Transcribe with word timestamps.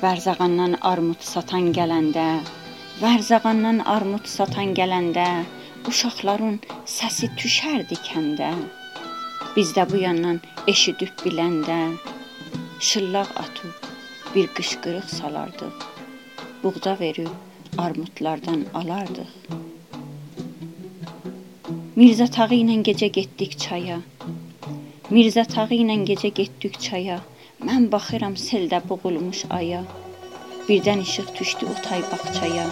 Vərzağandan 0.00 0.78
armud 0.88 1.20
satan 1.20 1.66
gələndə, 1.76 2.22
Vərzağandan 3.02 3.82
armud 3.94 4.24
satan 4.34 4.70
gələndə, 4.78 5.26
uşaqların 5.90 6.54
səsi 6.88 7.28
düşərdi 7.36 7.98
kəndə. 8.06 8.48
Biz 9.56 9.74
də 9.76 9.84
bu 9.90 10.00
yandan 10.00 10.38
eşidib 10.72 11.12
biləndə, 11.20 11.76
şıllaq 12.90 13.34
atıb 13.42 13.90
bir 14.34 14.48
qışqırıq 14.56 15.10
salardıq. 15.18 15.84
Buğda 16.62 16.94
verib 17.00 17.28
armudlardan 17.84 18.64
alardıq. 18.80 19.34
Mirzə 22.00 22.30
Tağı 22.38 22.56
ilə 22.62 22.78
gecə 22.88 23.10
getdik 23.18 23.58
çaya. 23.66 24.00
Mirzə 25.12 25.44
Tağı 25.56 25.76
ilə 25.82 25.98
gecə 26.08 26.32
getdik 26.40 26.80
çaya. 26.88 27.20
Mən 27.68 27.90
baxıram 27.92 28.34
seldə 28.40 28.78
boğulmuş 28.88 29.40
aya. 29.56 29.80
Birdən 30.68 31.00
işıq 31.02 31.26
düşdü 31.38 31.66
o 31.72 31.74
tay 31.86 32.00
bağçaya. 32.12 32.66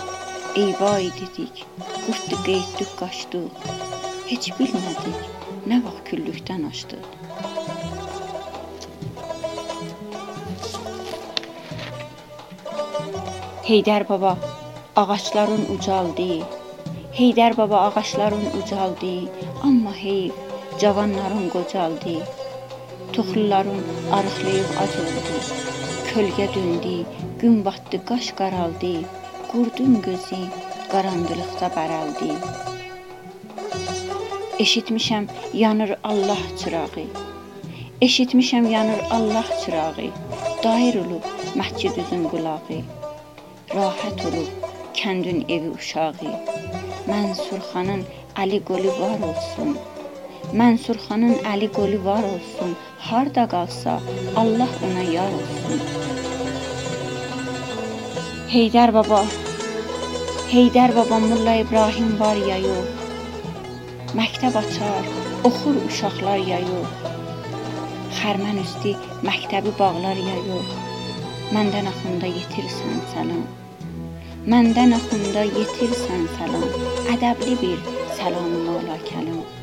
Eyvay 0.56 1.10
dedik, 1.18 1.66
qurtdu 2.06 2.38
qeyddik 2.46 2.94
qaçdıq. 3.00 3.66
Heç 4.30 4.48
bilmədik 4.60 5.18
nə 5.68 5.82
vaxt 5.84 6.00
küllükdən 6.08 6.64
açdıq. 6.70 7.04
Heydər 13.68 14.08
baba 14.08 14.32
ağacların 14.96 15.68
ucaldı. 15.76 16.30
Heydər 17.20 17.60
baba 17.60 17.84
ağacların 17.90 18.50
ucaldı, 18.62 19.14
amma 19.62 19.96
heyf 20.02 20.32
cavanların 20.80 21.48
qocaldı. 21.56 22.16
Toxluların 23.12 23.80
arıqlayıb 24.16 24.70
ac 24.82 24.92
oldu. 25.02 25.38
Kölgə 26.10 26.46
döndü, 26.54 26.94
gün 27.40 27.64
batdı, 27.64 28.04
qaş 28.10 28.26
qaraldı. 28.40 28.92
Qurdun 29.50 29.94
gözü 30.06 30.40
qaranlıqda 30.92 31.68
bərəldi. 31.76 32.30
Eşitmişəm 34.64 35.24
yanır 35.64 35.90
Allah 36.04 36.42
çırağı. 36.60 37.04
Eşitmişəm 38.06 38.70
yanır 38.70 39.00
Allah 39.10 39.48
çırağı. 39.64 40.08
Dair 40.64 40.94
olub 41.02 41.24
məscid 41.58 41.94
üzün 42.02 42.24
qulağı. 42.32 42.78
Rahat 43.74 44.26
olub 44.28 44.50
kəndin 44.94 45.44
evi 45.54 45.70
uşağı. 45.70 46.32
Mənsur 47.10 47.60
xanın 47.72 48.02
Əli 48.38 48.58
qolu 48.62 48.90
var 49.00 49.18
olsun. 49.28 49.78
Mənsur 50.56 50.96
xanın 50.96 51.42
əli 51.44 51.66
qolu 51.76 51.98
var 52.04 52.24
olsun, 52.24 52.70
harda 53.04 53.42
qalsa 53.52 53.98
Allah 54.42 54.70
ona 54.86 55.02
yar 55.04 55.34
olsun. 55.38 55.82
Heydər 58.52 58.92
baba, 58.96 59.18
Heydər 60.52 60.94
baba 60.96 61.18
Molla 61.20 61.58
İbrahim 61.64 62.14
var 62.20 62.40
ya 62.48 62.56
yox? 62.64 62.88
Məktəb 64.16 64.56
açar, 64.62 65.12
oxur 65.44 65.76
uşaqlar 65.84 66.40
ya 66.48 66.62
yox? 66.64 66.96
Xərmən 68.22 68.62
üstü 68.64 68.94
məktəbi 69.28 69.76
bağlar 69.82 70.16
ya 70.30 70.38
yox? 70.48 70.72
Məndən 71.52 71.92
axında 71.92 72.32
yetirsən 72.38 73.04
səlam. 73.12 73.44
Məndən 74.48 74.96
axında 74.96 75.44
yetirsən 75.44 76.24
səlam. 76.40 76.68
Ədəbli 77.18 77.60
bir 77.60 77.88
səlamı 78.16 78.64
mola 78.64 79.00
kəlam. 79.12 79.57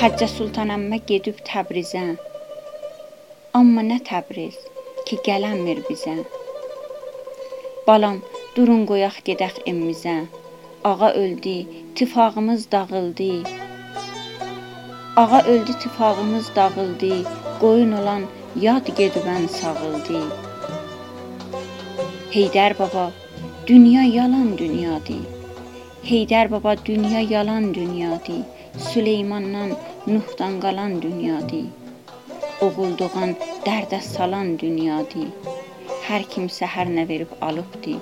Xəccə 0.00 0.26
Sultanəmmə 0.32 0.96
gedib 1.08 1.40
Təbrizə. 1.44 2.02
Amma 3.58 3.82
nə 3.84 3.98
Təbriz 4.08 4.54
ki, 5.08 5.16
gələnmir 5.26 5.82
bizə. 5.88 6.14
Balam, 7.84 8.22
durun 8.54 8.86
qoyaq 8.88 9.18
gedək 9.26 9.58
evimizə. 9.66 10.14
Ağa 10.90 11.10
öldü, 11.22 11.56
tifağımız 12.00 12.64
dağıldı. 12.72 13.28
Ağa 15.22 15.42
öldü, 15.42 15.74
tifağımız 15.82 16.48
dağıldı. 16.56 17.18
Qoyun 17.60 17.92
olan 17.98 18.24
yad 18.66 18.88
gedibən 19.02 19.44
sağıldı. 19.58 20.22
Heydər 22.38 22.78
baba, 22.78 23.04
dünya 23.66 24.06
yalan 24.14 24.56
dünyadır. 24.62 25.39
Heydər 26.00 26.48
baba, 26.50 26.76
dünya 26.84 27.20
yalan 27.20 27.74
dünyadır. 27.74 28.42
Süleymandan, 28.78 29.70
Nuhdan 30.06 30.60
qalan 30.60 31.02
dünyadır. 31.02 31.66
Oğul 32.64 32.94
doğan 32.98 33.34
dərdə 33.66 34.00
salan 34.00 34.54
dünyadır. 34.58 35.28
Hər 36.06 36.24
kimsə 36.34 36.68
hər 36.74 36.88
nə 36.96 37.04
verib 37.10 37.34
alıbdı. 37.48 37.98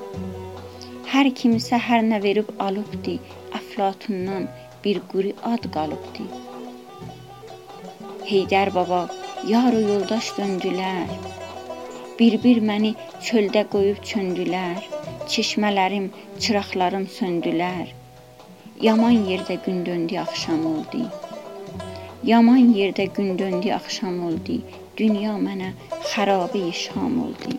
Hər 1.12 1.30
kimsə 1.40 1.80
hər 1.88 2.04
nə 2.10 2.20
verib 2.22 2.52
alıbdı. 2.66 3.16
Əflatundan 3.58 4.46
bir 4.84 5.00
quru 5.10 5.34
ad 5.52 5.66
qalıbdı. 5.78 6.28
Heydər 8.30 8.70
baba, 8.74 9.08
yar 9.54 9.74
yoldaş 9.74 10.30
döndülər. 10.38 11.10
Bir-bir 12.20 12.62
məni 12.70 12.94
çöldə 13.26 13.66
qoyub 13.74 14.00
çöndülər. 14.12 14.97
Çeşmələrim, 15.28 16.06
çıraqlarım 16.40 17.02
söndülər. 17.12 17.88
Yaman 18.80 19.16
yerdə 19.28 19.58
gün 19.64 19.86
döndü, 19.86 20.16
axşam 20.22 20.66
oldu. 20.66 21.00
Yaman 22.24 22.72
yerdə 22.78 23.04
gün 23.16 23.38
döndü, 23.38 23.72
axşam 23.76 24.22
oldu. 24.26 24.56
Dünya 24.96 25.34
mənə 25.36 25.72
xarabə 26.10 26.72
şam 26.72 27.20
oldu. 27.26 27.58